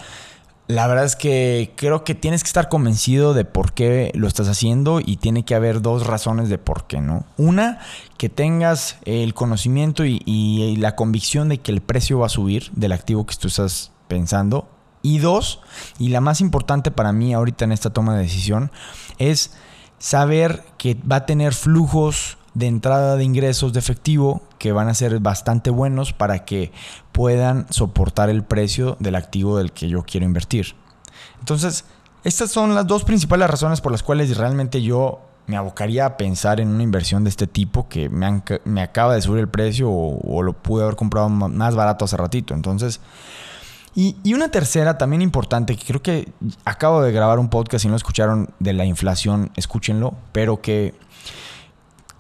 la 0.69 0.86
verdad 0.86 1.06
es 1.06 1.16
que 1.16 1.74
creo 1.75 2.04
que 2.04 2.13
tienes 2.13 2.44
que 2.44 2.48
estar 2.48 2.69
convencido 2.69 3.33
de 3.33 3.44
por 3.44 3.74
qué 3.74 4.12
lo 4.13 4.27
estás 4.27 4.48
haciendo 4.48 5.01
y 5.04 5.18
tiene 5.18 5.44
que 5.44 5.56
haber 5.56 5.81
dos 5.81 6.06
razones 6.06 6.48
de 6.48 6.60
por 6.60 6.86
qué, 6.86 7.01
¿no? 7.01 7.25
Una, 7.38 7.80
que 8.18 8.30
tengas 8.30 8.98
el 9.06 9.33
conocimiento 9.33 10.06
y, 10.06 10.75
la 10.77 10.95
convicción 10.95 11.50
de 11.50 11.57
que 11.57 11.71
el 11.71 11.81
precio 11.81 12.19
va 12.19 12.27
a 12.27 12.30
subir 12.30 12.69
del 12.74 12.92
activo 12.92 13.25
que 13.25 13.36
tú 13.36 13.48
estás 13.48 13.92
pensando. 14.07 14.69
Y 15.01 15.18
dos, 15.18 15.60
y 15.98 16.10
la 16.10 16.21
más 16.21 16.39
importante 16.39 16.92
para 16.92 17.13
mí 17.13 17.33
ahorita 17.33 17.66
en 17.66 17.71
esta 17.71 17.89
toma 17.89 18.16
de 18.16 18.21
decisión, 18.21 18.71
es 19.18 19.54
saber 19.98 20.63
que 20.77 20.94
va 20.94 21.16
a 21.16 21.25
tener 21.25 21.56
flujos 21.56 22.38
de 22.59 22.67
entrada 22.67 23.15
de 23.15 23.23
ingresos 23.23 23.71
de 23.71 23.79
efectivo 23.79 24.41
que 24.57 24.73
van 24.73 24.89
a 24.89 24.94
ser 24.94 25.17
bastante 25.21 25.69
buenos 25.69 26.11
para 26.11 26.44
que 26.44 26.73
puedan 27.13 27.65
soportar 27.69 28.29
el 28.29 28.44
precio 28.44 28.97
del 29.00 29.15
activo 29.15 29.57
del 29.57 29.71
que 29.71 29.88
yo 29.88 30.03
quiero 30.03 30.25
invertir. 30.25 30.75
Entonces, 31.39 31.85
estas 32.25 32.51
son 32.51 32.75
las 32.75 32.85
dos 32.85 33.06
principales 33.06 33.50
razones 33.50 33.79
por 33.79 33.94
las 33.94 34.03
cuales 34.03 34.35
realmente 34.35 34.81
yo 34.81 35.21
me 35.47 35.56
abocaría 35.56 36.06
a 36.06 36.17
pensar 36.17 36.59
en 36.59 36.67
una 36.67 36.83
inversión 36.83 37.23
de 37.23 37.29
este 37.29 37.47
tipo 37.47 37.88
que 37.88 38.09
me, 38.09 38.44
me 38.65 38.81
acaba 38.81 39.15
de 39.15 39.21
subir 39.21 39.39
el 39.39 39.47
precio 39.47 39.89
o, 39.89 40.44
lo 40.44 40.51
pude 40.51 40.83
haber 40.83 40.97
comprado 40.97 41.29
más 41.29 41.75
barato 41.75 42.03
hace 42.03 42.17
ratito. 42.17 42.53
Entonces, 42.53 43.00
y, 43.95 44.17
y, 44.23 44.33
una 44.33 44.51
tercera 44.51 44.97
también 44.97 45.21
importante, 45.21 45.77
que 45.77 45.85
creo 45.85 46.01
que 46.01 46.31
acabo 46.65 47.01
de 47.01 47.13
grabar 47.13 47.39
un 47.39 47.50
podcast 47.50 47.85
y 47.85 47.88
no 47.88 47.95
escucharon 47.95 48.50
de 48.59 48.73
la 48.73 48.83
inflación, 48.83 49.51
escúchenlo, 49.56 50.13
pero 50.33 50.61
que 50.61 50.94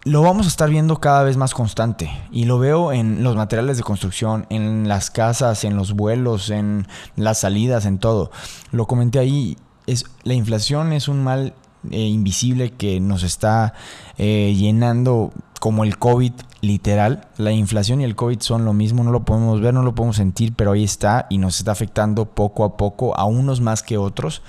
lo 0.09 0.23
vamos 0.23 0.47
a 0.47 0.49
estar 0.49 0.71
viendo 0.71 0.99
cada 0.99 1.21
vez 1.21 1.37
más 1.37 1.53
constante 1.53 2.09
y 2.31 2.45
lo 2.45 2.57
veo 2.57 2.91
en 2.91 3.23
los 3.23 3.35
materiales 3.35 3.77
de 3.77 3.83
construcción, 3.83 4.47
en 4.49 4.87
las 4.87 5.11
casas, 5.11 5.63
en 5.63 5.75
los 5.75 5.93
vuelos, 5.93 6.49
en 6.49 6.87
las 7.15 7.41
salidas, 7.41 7.85
en 7.85 7.99
todo. 7.99 8.31
Lo 8.71 8.87
comenté 8.87 9.19
ahí, 9.19 9.55
es, 9.85 10.05
la 10.23 10.33
inflación 10.33 10.93
es 10.93 11.09
un 11.09 11.23
mal 11.23 11.53
eh, 11.91 12.07
invisible 12.07 12.71
que 12.71 12.99
nos 12.99 13.21
está 13.21 13.75
eh, 14.17 14.55
llenando 14.57 15.31
como 15.59 15.83
el 15.83 15.99
COVID 15.99 16.33
literal. 16.61 17.27
La 17.37 17.51
inflación 17.51 18.01
y 18.01 18.03
el 18.03 18.15
COVID 18.15 18.39
son 18.39 18.65
lo 18.65 18.73
mismo, 18.73 19.03
no 19.03 19.11
lo 19.11 19.25
podemos 19.25 19.61
ver, 19.61 19.75
no 19.75 19.83
lo 19.83 19.93
podemos 19.93 20.15
sentir, 20.15 20.55
pero 20.55 20.71
ahí 20.71 20.83
está 20.83 21.27
y 21.29 21.37
nos 21.37 21.59
está 21.59 21.71
afectando 21.71 22.25
poco 22.25 22.63
a 22.63 22.77
poco 22.77 23.15
a 23.15 23.25
unos 23.25 23.61
más 23.61 23.83
que 23.83 23.99
otros. 23.99 24.41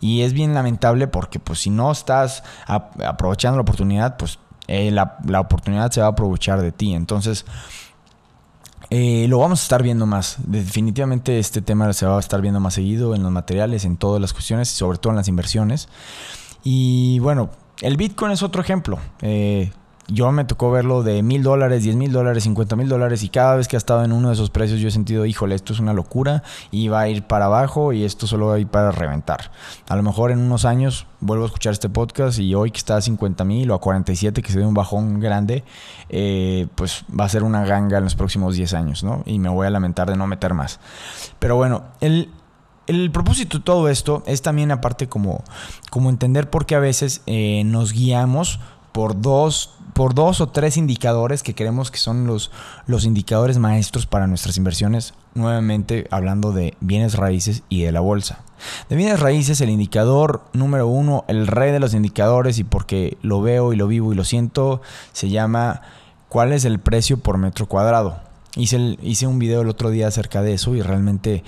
Y 0.00 0.22
es 0.22 0.34
bien 0.34 0.52
lamentable 0.52 1.08
porque 1.08 1.38
pues 1.38 1.60
si 1.60 1.70
no 1.70 1.90
estás 1.90 2.42
aprovechando 2.66 3.56
la 3.56 3.62
oportunidad, 3.62 4.18
pues 4.18 4.38
eh, 4.68 4.90
la, 4.90 5.40
oportunidad 5.40 5.90
se 5.90 6.00
va 6.00 6.08
a 6.08 6.10
aprovechar 6.10 6.60
de 6.60 6.72
ti. 6.72 6.94
Entonces, 6.94 7.44
eh, 8.90 9.26
lo 9.28 9.38
vamos 9.38 9.60
a 9.60 9.62
estar 9.62 9.82
viendo 9.82 10.06
más. 10.06 10.36
Definitivamente 10.46 11.38
este 11.38 11.62
tema 11.62 11.92
se 11.92 12.06
va 12.06 12.16
a 12.16 12.20
estar 12.20 12.40
viendo 12.40 12.60
más 12.60 12.74
seguido 12.74 13.14
en 13.14 13.22
los 13.22 13.32
materiales, 13.32 13.84
en 13.84 13.96
todas 13.96 14.20
las 14.20 14.32
cuestiones 14.32 14.72
y 14.72 14.76
sobre 14.76 14.98
todo 14.98 15.12
en 15.12 15.16
las 15.16 15.28
inversiones. 15.28 15.88
Y 16.62 17.18
bueno, 17.20 17.50
el 17.80 17.96
Bitcoin 17.96 18.32
es 18.32 18.42
otro 18.42 18.60
ejemplo. 18.62 18.98
Eh, 19.22 19.72
yo 20.08 20.30
me 20.30 20.44
tocó 20.44 20.70
verlo 20.70 21.02
de 21.02 21.22
mil 21.22 21.42
dólares, 21.42 21.82
diez 21.82 21.96
mil 21.96 22.12
dólares, 22.12 22.44
cincuenta 22.44 22.76
mil 22.76 22.88
dólares 22.88 23.22
y 23.22 23.28
cada 23.28 23.56
vez 23.56 23.66
que 23.66 23.76
ha 23.76 23.78
estado 23.78 24.04
en 24.04 24.12
uno 24.12 24.28
de 24.28 24.34
esos 24.34 24.50
precios 24.50 24.80
yo 24.80 24.88
he 24.88 24.92
sentido, 24.92 25.26
híjole, 25.26 25.54
esto 25.54 25.72
es 25.72 25.80
una 25.80 25.92
locura 25.92 26.42
y 26.70 26.88
va 26.88 27.00
a 27.00 27.08
ir 27.08 27.24
para 27.24 27.46
abajo 27.46 27.92
y 27.92 28.04
esto 28.04 28.26
solo 28.26 28.48
va 28.48 28.54
a 28.54 28.58
ir 28.58 28.68
para 28.68 28.92
reventar. 28.92 29.50
A 29.88 29.96
lo 29.96 30.02
mejor 30.02 30.30
en 30.30 30.38
unos 30.38 30.64
años 30.64 31.06
vuelvo 31.20 31.44
a 31.44 31.46
escuchar 31.46 31.72
este 31.72 31.88
podcast 31.88 32.38
y 32.38 32.54
hoy 32.54 32.70
que 32.70 32.78
está 32.78 32.96
a 32.96 33.00
50 33.00 33.44
mil 33.44 33.70
o 33.70 33.74
a 33.74 33.80
47 33.80 34.42
que 34.42 34.52
se 34.52 34.58
ve 34.58 34.66
un 34.66 34.74
bajón 34.74 35.18
grande, 35.18 35.64
eh, 36.08 36.68
pues 36.76 37.04
va 37.18 37.24
a 37.24 37.28
ser 37.28 37.42
una 37.42 37.64
ganga 37.64 37.98
en 37.98 38.04
los 38.04 38.14
próximos 38.14 38.54
10 38.54 38.74
años, 38.74 39.02
¿no? 39.02 39.22
Y 39.26 39.38
me 39.38 39.48
voy 39.48 39.66
a 39.66 39.70
lamentar 39.70 40.08
de 40.08 40.16
no 40.16 40.26
meter 40.26 40.54
más. 40.54 40.78
Pero 41.40 41.56
bueno, 41.56 41.82
el, 42.00 42.30
el 42.86 43.10
propósito 43.10 43.58
de 43.58 43.64
todo 43.64 43.88
esto 43.88 44.22
es 44.26 44.42
también 44.42 44.70
aparte 44.70 45.08
como, 45.08 45.42
como 45.90 46.10
entender 46.10 46.48
por 46.48 46.66
qué 46.66 46.76
a 46.76 46.80
veces 46.80 47.22
eh, 47.26 47.62
nos 47.64 47.92
guiamos 47.92 48.60
por 48.92 49.20
dos 49.20 49.74
por 49.96 50.12
dos 50.12 50.42
o 50.42 50.48
tres 50.50 50.76
indicadores 50.76 51.42
que 51.42 51.54
creemos 51.54 51.90
que 51.90 51.96
son 51.96 52.26
los, 52.26 52.50
los 52.86 53.06
indicadores 53.06 53.56
maestros 53.56 54.04
para 54.04 54.26
nuestras 54.26 54.58
inversiones. 54.58 55.14
nuevamente 55.32 56.06
hablando 56.10 56.52
de 56.52 56.76
bienes 56.80 57.14
raíces 57.14 57.62
y 57.70 57.82
de 57.82 57.92
la 57.92 58.00
bolsa. 58.00 58.40
De 58.90 58.96
bienes 58.96 59.20
raíces, 59.20 59.58
el 59.62 59.70
indicador 59.70 60.42
número 60.52 60.86
uno, 60.86 61.24
el 61.28 61.46
rey 61.46 61.72
de 61.72 61.80
los 61.80 61.94
indicadores, 61.94 62.58
y 62.58 62.64
porque 62.64 63.16
lo 63.22 63.40
veo 63.40 63.72
y 63.72 63.76
lo 63.76 63.86
vivo 63.86 64.12
y 64.12 64.16
lo 64.16 64.24
siento, 64.24 64.82
se 65.14 65.30
llama 65.30 65.80
¿cuál 66.28 66.52
es 66.52 66.66
el 66.66 66.78
precio 66.78 67.16
por 67.16 67.38
metro 67.38 67.66
cuadrado? 67.66 68.20
Hice, 68.54 68.98
hice 69.00 69.26
un 69.26 69.38
video 69.38 69.62
el 69.62 69.68
otro 69.70 69.88
día 69.88 70.08
acerca 70.08 70.42
de 70.42 70.52
eso 70.52 70.74
y 70.74 70.82
realmente 70.82 71.42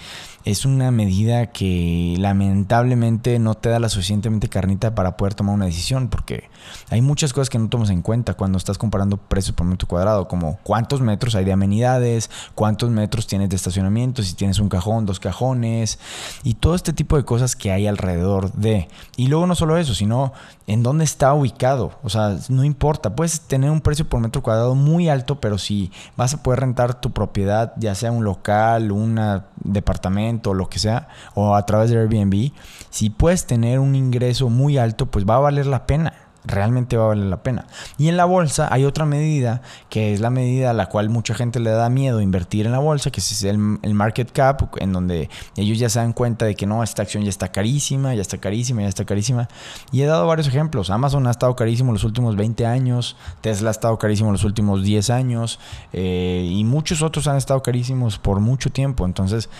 es 0.48 0.64
una 0.64 0.90
medida 0.90 1.48
que 1.48 2.14
lamentablemente 2.18 3.38
no 3.38 3.54
te 3.54 3.68
da 3.68 3.78
la 3.78 3.90
suficientemente 3.90 4.48
carnita 4.48 4.94
para 4.94 5.14
poder 5.18 5.34
tomar 5.34 5.54
una 5.54 5.66
decisión, 5.66 6.08
porque 6.08 6.44
hay 6.88 7.02
muchas 7.02 7.34
cosas 7.34 7.50
que 7.50 7.58
no 7.58 7.68
tomas 7.68 7.90
en 7.90 8.00
cuenta 8.00 8.32
cuando 8.32 8.56
estás 8.56 8.78
comparando 8.78 9.18
precios 9.18 9.54
por 9.54 9.66
metro 9.66 9.86
cuadrado, 9.86 10.26
como 10.26 10.58
cuántos 10.62 11.02
metros 11.02 11.34
hay 11.34 11.44
de 11.44 11.52
amenidades, 11.52 12.30
cuántos 12.54 12.88
metros 12.88 13.26
tienes 13.26 13.50
de 13.50 13.56
estacionamiento, 13.56 14.22
si 14.22 14.32
tienes 14.32 14.58
un 14.58 14.70
cajón, 14.70 15.04
dos 15.04 15.20
cajones, 15.20 15.98
y 16.42 16.54
todo 16.54 16.74
este 16.74 16.94
tipo 16.94 17.18
de 17.18 17.26
cosas 17.26 17.54
que 17.54 17.70
hay 17.70 17.86
alrededor 17.86 18.50
de. 18.54 18.88
Y 19.18 19.26
luego 19.26 19.46
no 19.46 19.54
solo 19.54 19.76
eso, 19.76 19.92
sino 19.92 20.32
en 20.66 20.82
dónde 20.82 21.04
está 21.04 21.34
ubicado. 21.34 21.92
O 22.02 22.08
sea, 22.08 22.38
no 22.48 22.64
importa, 22.64 23.14
puedes 23.14 23.42
tener 23.42 23.70
un 23.70 23.82
precio 23.82 24.08
por 24.08 24.20
metro 24.20 24.42
cuadrado 24.42 24.74
muy 24.74 25.10
alto, 25.10 25.40
pero 25.40 25.58
si 25.58 25.92
vas 26.16 26.32
a 26.32 26.42
poder 26.42 26.60
rentar 26.60 26.98
tu 27.00 27.10
propiedad, 27.10 27.74
ya 27.76 27.94
sea 27.94 28.12
un 28.12 28.24
local, 28.24 28.92
un 28.92 29.20
departamento, 29.62 30.37
o 30.46 30.54
lo 30.54 30.68
que 30.68 30.78
sea, 30.78 31.08
o 31.34 31.54
a 31.54 31.66
través 31.66 31.90
de 31.90 31.98
Airbnb, 31.98 32.52
si 32.90 33.10
puedes 33.10 33.46
tener 33.46 33.78
un 33.78 33.94
ingreso 33.94 34.48
muy 34.48 34.78
alto, 34.78 35.06
pues 35.06 35.24
va 35.24 35.36
a 35.36 35.40
valer 35.40 35.66
la 35.66 35.86
pena 35.86 36.28
realmente 36.48 36.96
va 36.96 37.04
a 37.04 37.08
valer 37.08 37.26
la 37.26 37.42
pena. 37.42 37.66
Y 37.96 38.08
en 38.08 38.16
la 38.16 38.24
bolsa 38.24 38.68
hay 38.72 38.84
otra 38.84 39.04
medida, 39.04 39.62
que 39.88 40.12
es 40.12 40.20
la 40.20 40.30
medida 40.30 40.70
a 40.70 40.72
la 40.72 40.86
cual 40.86 41.10
mucha 41.10 41.34
gente 41.34 41.60
le 41.60 41.70
da 41.70 41.88
miedo 41.90 42.20
invertir 42.20 42.66
en 42.66 42.72
la 42.72 42.78
bolsa, 42.78 43.10
que 43.10 43.20
es 43.20 43.42
el, 43.44 43.58
market 43.58 44.32
cap, 44.32 44.62
en 44.78 44.92
donde 44.92 45.28
ellos 45.56 45.78
ya 45.78 45.88
se 45.88 46.00
dan 46.00 46.12
cuenta 46.12 46.46
de 46.46 46.56
que 46.56 46.66
no, 46.66 46.82
esta 46.82 47.02
acción 47.02 47.22
ya 47.22 47.30
está 47.30 47.52
carísima, 47.52 48.14
ya 48.14 48.22
está 48.22 48.38
carísima, 48.38 48.82
ya 48.82 48.88
está 48.88 49.04
carísima. 49.04 49.48
Y 49.92 50.02
he 50.02 50.06
dado 50.06 50.26
varios 50.26 50.48
ejemplos. 50.48 50.90
Amazon 50.90 51.26
ha 51.26 51.30
estado 51.30 51.54
carísimo 51.54 51.92
los 51.92 52.04
últimos 52.04 52.36
20 52.36 52.66
años, 52.66 53.16
Tesla 53.40 53.70
ha 53.70 53.72
estado 53.72 53.98
carísimo 53.98 54.32
los 54.32 54.44
últimos 54.44 54.82
10 54.82 55.10
años, 55.10 55.60
eh, 55.92 56.48
y 56.50 56.64
muchos 56.64 57.02
otros 57.02 57.28
han 57.28 57.36
estado 57.36 57.62
carísimos 57.62 58.18
por 58.18 58.40
mucho 58.40 58.70
tiempo. 58.70 59.04
Entonces, 59.04 59.50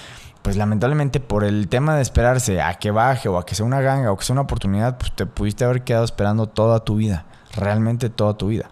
pues 0.43 0.57
lamentablemente 0.57 1.21
por 1.21 1.45
el 1.45 1.69
tema 1.69 1.97
de 1.97 2.03
esperarse 2.03 2.61
a 2.61 2.75
que 2.75 2.91
baje 2.91 3.29
o 3.29 3.39
a 3.39 3.45
que 3.45 3.55
sea 3.55 3.67
una 3.67 3.81
ganga 3.81 4.13
o 4.13 4.17
que 4.17 4.25
sea 4.25 4.35
una 4.35 4.43
oportunidad, 4.43 4.99
pues 4.99 5.13
te 5.15 5.27
pudiste 5.27 5.65
haber 5.65 5.83
quedado 5.83 6.05
esperando 6.05 6.47
toda 6.49 6.85
tu 6.85 6.97
vida, 6.97 7.27
realmente 7.55 8.09
toda 8.11 8.37
tu 8.37 8.49
vida. 8.49 8.71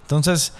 Entonces, 0.00 0.54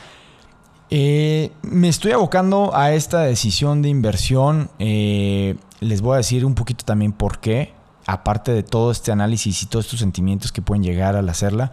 eh, 0.91 1.53
me 1.63 1.89
estoy 1.89 2.13
abocando 2.13 2.77
a 2.77 2.93
esta 2.93 3.21
decisión 3.21 3.81
de 3.81 3.89
inversión. 3.89 4.71
Eh, 4.79 5.57
les 5.81 6.03
voy 6.03 6.15
a 6.15 6.17
decir 6.19 6.45
un 6.45 6.55
poquito 6.55 6.85
también 6.85 7.13
por 7.13 7.39
qué, 7.39 7.73
aparte 8.07 8.53
de 8.53 8.63
todo 8.63 8.91
este 8.91 9.11
análisis 9.11 9.63
y 9.63 9.67
todos 9.67 9.87
estos 9.87 10.01
sentimientos 10.01 10.53
que 10.53 10.61
pueden 10.61 10.83
llegar 10.83 11.17
al 11.17 11.29
hacerla. 11.31 11.73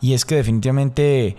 Y 0.00 0.14
es 0.14 0.24
que 0.24 0.36
definitivamente 0.36 1.36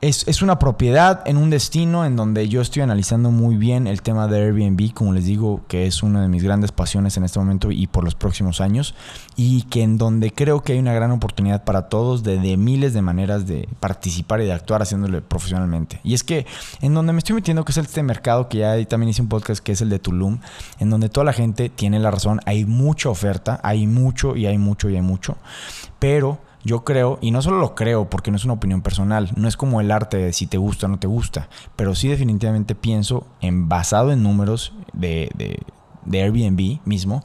es, 0.00 0.42
una 0.42 0.60
propiedad 0.60 1.22
en 1.26 1.36
un 1.36 1.50
destino 1.50 2.04
en 2.04 2.14
donde 2.14 2.48
yo 2.48 2.60
estoy 2.60 2.82
analizando 2.82 3.32
muy 3.32 3.56
bien 3.56 3.88
el 3.88 4.00
tema 4.00 4.28
de 4.28 4.38
Airbnb, 4.38 4.94
como 4.94 5.12
les 5.12 5.24
digo, 5.24 5.62
que 5.66 5.86
es 5.86 6.04
una 6.04 6.22
de 6.22 6.28
mis 6.28 6.44
grandes 6.44 6.70
pasiones 6.70 7.16
en 7.16 7.24
este 7.24 7.40
momento 7.40 7.72
y 7.72 7.88
por 7.88 8.04
los 8.04 8.14
próximos 8.14 8.60
años, 8.60 8.94
y 9.34 9.62
que 9.62 9.82
en 9.82 9.98
donde 9.98 10.32
creo 10.32 10.62
que 10.62 10.74
hay 10.74 10.78
una 10.78 10.92
gran 10.92 11.10
oportunidad 11.10 11.64
para 11.64 11.88
todos 11.88 12.22
de, 12.22 12.38
de 12.38 12.56
miles 12.56 12.92
de 12.92 13.02
maneras 13.02 13.48
de 13.48 13.68
participar 13.80 14.40
y 14.40 14.44
de 14.44 14.52
actuar 14.52 14.82
haciéndolo 14.82 15.20
profesionalmente. 15.20 16.00
Y 16.04 16.14
es 16.14 16.22
que 16.22 16.46
en 16.80 16.94
donde 16.94 17.12
me 17.12 17.18
estoy 17.18 17.34
metiendo, 17.34 17.64
que 17.64 17.72
es 17.72 17.78
este 17.78 18.04
mercado 18.04 18.48
que 18.48 18.58
ya 18.58 18.84
también 18.86 19.10
hice 19.10 19.22
un 19.22 19.28
podcast 19.28 19.60
que 19.60 19.72
es 19.72 19.80
el 19.80 19.88
de 19.88 19.98
Tulum, 19.98 20.38
en 20.78 20.90
donde 20.90 21.08
toda 21.08 21.24
la 21.24 21.32
gente 21.32 21.70
tiene 21.70 21.98
la 21.98 22.12
razón, 22.12 22.40
hay 22.46 22.64
mucha 22.64 23.08
oferta, 23.08 23.58
hay 23.64 23.88
mucho 23.88 24.36
y 24.36 24.46
hay 24.46 24.58
mucho 24.58 24.88
y 24.88 24.94
hay 24.94 25.02
mucho, 25.02 25.36
pero 25.98 26.38
yo 26.68 26.84
creo, 26.84 27.18
y 27.22 27.30
no 27.30 27.40
solo 27.40 27.60
lo 27.60 27.74
creo 27.74 28.10
porque 28.10 28.30
no 28.30 28.36
es 28.36 28.44
una 28.44 28.52
opinión 28.52 28.82
personal, 28.82 29.30
no 29.36 29.48
es 29.48 29.56
como 29.56 29.80
el 29.80 29.90
arte 29.90 30.18
de 30.18 30.34
si 30.34 30.46
te 30.46 30.58
gusta 30.58 30.84
o 30.84 30.90
no 30.90 30.98
te 30.98 31.06
gusta, 31.06 31.48
pero 31.76 31.94
sí 31.94 32.08
definitivamente 32.08 32.74
pienso, 32.74 33.26
en, 33.40 33.70
basado 33.70 34.12
en 34.12 34.22
números 34.22 34.74
de, 34.92 35.30
de, 35.34 36.22
Airbnb 36.22 36.80
mismo, 36.84 37.24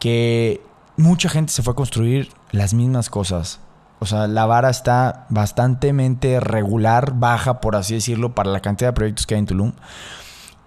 que 0.00 0.60
mucha 0.96 1.28
gente 1.28 1.52
se 1.52 1.62
fue 1.62 1.74
a 1.74 1.76
construir 1.76 2.30
las 2.50 2.74
mismas 2.74 3.10
cosas. 3.10 3.60
O 4.00 4.06
sea, 4.06 4.26
la 4.26 4.44
vara 4.46 4.70
está 4.70 5.26
bastante 5.28 5.92
regular, 6.40 7.14
baja, 7.14 7.60
por 7.60 7.76
así 7.76 7.94
decirlo, 7.94 8.34
para 8.34 8.50
la 8.50 8.60
cantidad 8.60 8.88
de 8.88 8.94
proyectos 8.94 9.26
que 9.26 9.34
hay 9.34 9.40
en 9.40 9.46
Tulum. 9.46 9.72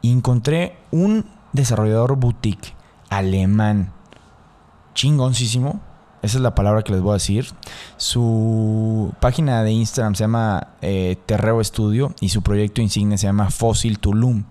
Y 0.02 0.14
encontré 0.14 0.78
un 0.92 1.26
desarrollador 1.52 2.16
boutique 2.16 2.74
alemán 3.10 3.92
chingoncísimo 4.94 5.82
esa 6.22 6.38
es 6.38 6.42
la 6.42 6.54
palabra 6.54 6.84
que 6.84 6.92
les 6.92 7.02
voy 7.02 7.12
a 7.12 7.14
decir. 7.14 7.48
Su 7.98 9.14
página 9.20 9.64
de 9.64 9.72
Instagram 9.72 10.16
se 10.16 10.24
llama 10.24 10.68
eh, 10.82 11.18
Terreo 11.26 11.64
Studio 11.64 12.14
y 12.20 12.30
su 12.30 12.44
proyecto 12.44 12.82
insignia 12.82 13.18
se 13.18 13.28
llama 13.28 13.50
Fossil 13.50 13.98
Tulum. 14.00 14.44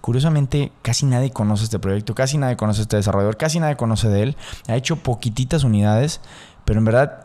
Curiosamente, 0.00 0.72
casi 0.82 1.04
nadie 1.04 1.30
conoce 1.30 1.64
este 1.64 1.78
proyecto, 1.78 2.14
casi 2.14 2.38
nadie 2.38 2.56
conoce 2.56 2.82
este 2.82 2.96
desarrollador, 2.96 3.36
casi 3.36 3.60
nadie 3.60 3.76
conoce 3.76 4.08
de 4.08 4.22
él. 4.22 4.36
Ha 4.68 4.76
hecho 4.76 4.96
poquititas 4.96 5.64
unidades, 5.64 6.20
pero 6.64 6.78
en 6.78 6.86
verdad, 6.86 7.20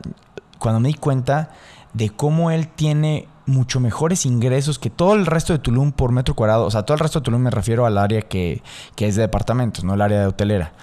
cuando 0.60 0.82
me 0.82 0.90
di 0.90 0.96
cuenta 0.96 1.52
de 1.94 2.10
cómo 2.10 2.52
él 2.52 2.68
tiene 2.68 3.28
mucho 3.46 3.80
mejores 3.80 4.26
ingresos 4.26 4.80
que 4.80 4.90
todo 4.90 5.16
el 5.16 5.26
resto 5.26 5.54
de 5.54 5.60
Tulum 5.60 5.92
por 5.92 6.12
metro 6.12 6.36
cuadrado, 6.36 6.66
o 6.66 6.72
sea, 6.72 6.84
todo 6.84 6.96
el 6.96 7.00
resto 7.00 7.20
de 7.20 7.24
Tulum 7.26 7.42
me 7.42 7.52
refiero 7.52 7.86
al 7.86 7.98
área 7.98 8.22
que, 8.22 8.62
que 8.96 9.08
es 9.08 9.16
de 9.16 9.22
departamentos, 9.22 9.84
no 9.84 9.94
el 9.94 10.02
área 10.02 10.20
de 10.20 10.28
hotelera. 10.28 10.74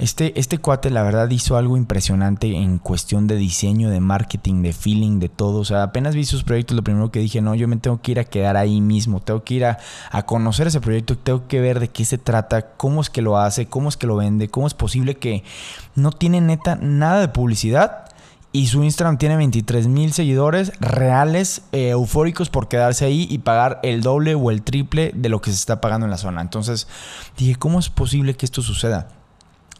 Este, 0.00 0.32
este 0.40 0.56
cuate 0.56 0.88
la 0.88 1.02
verdad 1.02 1.28
hizo 1.28 1.58
algo 1.58 1.76
impresionante 1.76 2.56
en 2.56 2.78
cuestión 2.78 3.26
de 3.26 3.36
diseño, 3.36 3.90
de 3.90 4.00
marketing, 4.00 4.62
de 4.62 4.72
feeling, 4.72 5.18
de 5.18 5.28
todo. 5.28 5.58
O 5.58 5.64
sea, 5.66 5.82
apenas 5.82 6.14
vi 6.14 6.24
sus 6.24 6.42
proyectos, 6.42 6.74
lo 6.74 6.82
primero 6.82 7.10
que 7.10 7.20
dije, 7.20 7.42
no, 7.42 7.54
yo 7.54 7.68
me 7.68 7.76
tengo 7.76 8.00
que 8.00 8.12
ir 8.12 8.18
a 8.18 8.24
quedar 8.24 8.56
ahí 8.56 8.80
mismo, 8.80 9.20
tengo 9.20 9.44
que 9.44 9.54
ir 9.54 9.66
a, 9.66 9.76
conocer 10.24 10.68
ese 10.68 10.80
proyecto, 10.80 11.18
tengo 11.18 11.46
que 11.48 11.60
ver 11.60 11.80
de 11.80 11.88
qué 11.88 12.06
se 12.06 12.16
trata, 12.16 12.70
cómo 12.78 13.02
es 13.02 13.10
que 13.10 13.20
lo 13.20 13.36
hace, 13.36 13.66
cómo 13.66 13.90
es 13.90 13.98
que 13.98 14.06
lo 14.06 14.16
vende, 14.16 14.48
cómo 14.48 14.66
es 14.66 14.72
posible 14.72 15.16
que 15.16 15.44
no 15.96 16.12
tiene 16.12 16.40
neta 16.40 16.76
nada 16.76 17.20
de 17.20 17.28
publicidad. 17.28 18.06
Y 18.52 18.68
su 18.68 18.82
Instagram 18.82 19.18
tiene 19.18 19.36
23 19.36 19.86
mil 19.86 20.14
seguidores 20.14 20.72
reales, 20.80 21.60
eh, 21.72 21.90
eufóricos 21.90 22.48
por 22.48 22.68
quedarse 22.68 23.04
ahí 23.04 23.28
y 23.30 23.38
pagar 23.38 23.80
el 23.82 24.00
doble 24.00 24.34
o 24.34 24.50
el 24.50 24.62
triple 24.62 25.12
de 25.14 25.28
lo 25.28 25.42
que 25.42 25.50
se 25.50 25.56
está 25.56 25.82
pagando 25.82 26.06
en 26.06 26.10
la 26.10 26.16
zona. 26.16 26.40
Entonces 26.40 26.88
dije, 27.36 27.56
¿cómo 27.56 27.78
es 27.78 27.90
posible 27.90 28.34
que 28.34 28.46
esto 28.46 28.62
suceda? 28.62 29.19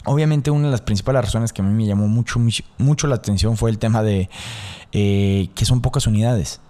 Obviamente 0.04 0.50
una 0.50 0.66
de 0.66 0.70
las 0.70 0.80
principales 0.80 1.24
razones 1.24 1.52
que 1.52 1.62
a 1.62 1.64
mí 1.64 1.72
me 1.72 1.86
llamó 1.86 2.08
mucho, 2.08 2.40
mucho 2.78 3.06
la 3.06 3.16
atención 3.16 3.56
fue 3.56 3.70
el 3.70 3.78
tema 3.78 4.02
de 4.02 4.30
eh, 4.92 5.50
que 5.54 5.64
son 5.64 5.80
pocas 5.80 6.06
unidades. 6.06 6.60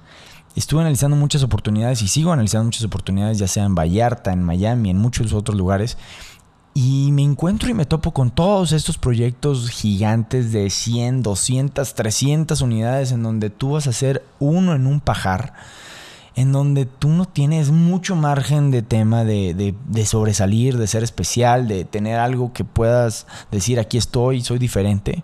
Estuve 0.56 0.80
analizando 0.80 1.16
muchas 1.16 1.44
oportunidades 1.44 2.02
y 2.02 2.08
sigo 2.08 2.32
analizando 2.32 2.64
muchas 2.64 2.84
oportunidades, 2.84 3.38
ya 3.38 3.46
sea 3.46 3.64
en 3.64 3.76
Vallarta, 3.76 4.32
en 4.32 4.42
Miami, 4.42 4.90
en 4.90 4.98
muchos 4.98 5.32
otros 5.32 5.56
lugares. 5.56 5.96
Y 6.74 7.10
me 7.12 7.22
encuentro 7.22 7.68
y 7.68 7.74
me 7.74 7.84
topo 7.84 8.12
con 8.12 8.30
todos 8.30 8.72
estos 8.72 8.98
proyectos 8.98 9.70
gigantes 9.70 10.52
de 10.52 10.70
100, 10.70 11.22
200, 11.22 11.94
300 11.94 12.60
unidades 12.62 13.12
en 13.12 13.22
donde 13.22 13.50
tú 13.50 13.72
vas 13.72 13.86
a 13.86 13.90
hacer 13.90 14.24
uno 14.38 14.74
en 14.74 14.86
un 14.86 15.00
pajar 15.00 15.52
en 16.40 16.52
donde 16.52 16.86
tú 16.86 17.10
no 17.10 17.26
tienes 17.26 17.70
mucho 17.70 18.16
margen 18.16 18.70
de 18.70 18.80
tema 18.80 19.24
de, 19.24 19.74
sobresalir, 20.06 20.78
de 20.78 20.86
ser 20.86 21.02
especial, 21.02 21.68
de 21.68 21.84
tener 21.84 22.18
algo 22.18 22.54
que 22.54 22.64
puedas 22.64 23.26
decir 23.50 23.78
aquí 23.78 23.98
estoy, 23.98 24.40
soy 24.40 24.58
diferente. 24.58 25.22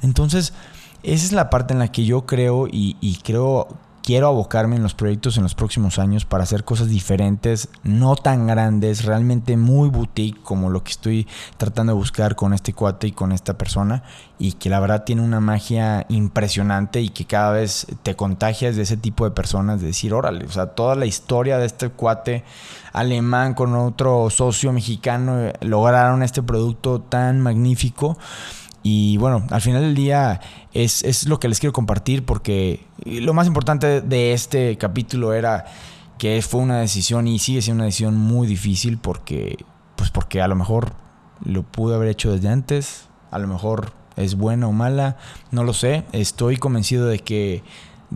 Entonces, 0.00 0.54
esa 1.02 1.26
es 1.26 1.32
la 1.32 1.50
parte 1.50 1.74
en 1.74 1.78
la 1.78 1.92
que 1.92 2.06
yo 2.06 2.24
creo 2.24 2.68
y, 2.68 2.96
y 3.02 3.16
creo 3.16 3.68
quiero 4.06 4.28
abocarme 4.28 4.76
en 4.76 4.84
los 4.84 4.94
proyectos 4.94 5.36
en 5.36 5.42
los 5.42 5.56
próximos 5.56 5.98
años 5.98 6.24
para 6.24 6.44
hacer 6.44 6.62
cosas 6.62 6.88
diferentes, 6.88 7.68
no 7.82 8.14
tan 8.14 8.46
grandes, 8.46 9.04
realmente 9.04 9.56
muy 9.56 9.88
boutique 9.88 10.40
como 10.44 10.70
lo 10.70 10.84
que 10.84 10.92
estoy 10.92 11.26
tratando 11.56 11.92
de 11.92 11.98
buscar 11.98 12.36
con 12.36 12.54
este 12.54 12.72
cuate 12.72 13.08
y 13.08 13.12
con 13.12 13.32
esta 13.32 13.58
persona 13.58 14.04
y 14.38 14.52
que 14.52 14.70
la 14.70 14.78
verdad 14.78 15.02
tiene 15.02 15.22
una 15.22 15.40
magia 15.40 16.06
impresionante 16.08 17.00
y 17.00 17.08
que 17.08 17.24
cada 17.24 17.50
vez 17.50 17.88
te 18.04 18.14
contagias 18.14 18.76
de 18.76 18.82
ese 18.82 18.96
tipo 18.96 19.24
de 19.24 19.32
personas, 19.32 19.80
de 19.80 19.88
decir, 19.88 20.14
órale, 20.14 20.44
o 20.44 20.52
sea, 20.52 20.66
toda 20.66 20.94
la 20.94 21.06
historia 21.06 21.58
de 21.58 21.66
este 21.66 21.88
cuate 21.88 22.44
alemán 22.92 23.54
con 23.54 23.74
otro 23.74 24.30
socio 24.30 24.72
mexicano 24.72 25.40
eh, 25.40 25.52
lograron 25.62 26.22
este 26.22 26.44
producto 26.44 27.00
tan 27.00 27.40
magnífico 27.40 28.16
y 28.88 29.16
bueno, 29.16 29.44
al 29.50 29.60
final 29.60 29.82
del 29.82 29.96
día 29.96 30.40
es, 30.72 31.26
lo 31.26 31.40
que 31.40 31.48
les 31.48 31.58
quiero 31.58 31.72
compartir 31.72 32.24
porque 32.24 32.86
lo 33.04 33.34
más 33.34 33.48
importante 33.48 34.00
de 34.00 34.32
este 34.32 34.78
capítulo 34.78 35.32
era 35.32 35.64
que 36.18 36.40
fue 36.40 36.60
una 36.60 36.78
decisión 36.78 37.26
y 37.26 37.40
sigue 37.40 37.62
siendo 37.62 37.80
una 37.80 37.86
decisión 37.86 38.16
muy 38.16 38.46
difícil 38.46 38.96
porque, 38.98 39.56
pues 39.96 40.12
porque 40.12 40.40
a 40.40 40.46
lo 40.46 40.54
mejor 40.54 40.92
lo 41.44 41.64
pude 41.64 41.96
haber 41.96 42.10
hecho 42.10 42.30
desde 42.30 42.48
antes, 42.48 43.08
a 43.32 43.40
lo 43.40 43.48
mejor 43.48 43.92
es 44.14 44.36
buena 44.36 44.68
o 44.68 44.72
mala, 44.72 45.16
no 45.50 45.64
lo 45.64 45.72
sé, 45.72 46.04
estoy 46.12 46.56
convencido 46.56 47.08
de 47.08 47.18
que 47.18 47.64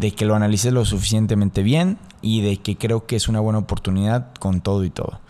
de 0.00 0.12
que 0.12 0.24
lo 0.24 0.34
analices 0.34 0.72
lo 0.72 0.84
suficientemente 0.84 1.62
bien 1.62 1.98
y 2.22 2.40
de 2.40 2.56
que 2.56 2.76
creo 2.76 3.06
que 3.06 3.16
es 3.16 3.28
una 3.28 3.40
buena 3.40 3.58
oportunidad 3.58 4.32
con 4.40 4.62
todo 4.62 4.84
y 4.84 4.90
todo. 4.90 5.20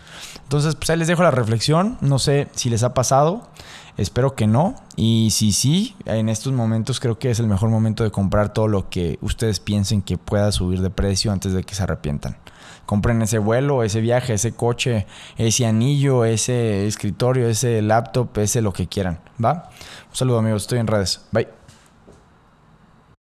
Entonces, 0.43 0.75
pues 0.75 0.89
ahí 0.89 0.97
les 0.97 1.07
dejo 1.07 1.23
la 1.23 1.31
reflexión. 1.31 1.97
No 2.01 2.19
sé 2.19 2.47
si 2.53 2.69
les 2.69 2.83
ha 2.83 2.93
pasado. 2.93 3.49
Espero 3.97 4.35
que 4.35 4.47
no. 4.47 4.75
Y 4.95 5.29
si 5.31 5.51
sí, 5.51 5.95
en 6.05 6.29
estos 6.29 6.53
momentos 6.53 6.99
creo 6.99 7.19
que 7.19 7.29
es 7.29 7.39
el 7.39 7.47
mejor 7.47 7.69
momento 7.69 8.03
de 8.03 8.11
comprar 8.11 8.53
todo 8.53 8.67
lo 8.67 8.89
que 8.89 9.19
ustedes 9.21 9.59
piensen 9.59 10.01
que 10.01 10.17
pueda 10.17 10.51
subir 10.51 10.81
de 10.81 10.89
precio 10.89 11.31
antes 11.31 11.53
de 11.53 11.63
que 11.63 11.75
se 11.75 11.83
arrepientan. 11.83 12.37
Compren 12.85 13.21
ese 13.21 13.39
vuelo, 13.39 13.83
ese 13.83 14.01
viaje, 14.01 14.33
ese 14.33 14.53
coche, 14.53 15.05
ese 15.37 15.65
anillo, 15.65 16.25
ese 16.25 16.87
escritorio, 16.87 17.47
ese 17.47 17.81
laptop, 17.81 18.37
ese 18.37 18.61
lo 18.61 18.73
que 18.73 18.87
quieran. 18.87 19.19
¿Va? 19.43 19.69
Un 20.09 20.15
saludo 20.15 20.39
amigos, 20.39 20.63
estoy 20.63 20.79
en 20.79 20.87
redes. 20.87 21.21
Bye. 21.31 21.60